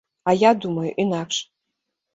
А 0.31 0.33
я 0.37 0.51
думаю 0.63 0.95
інакш. 1.07 1.47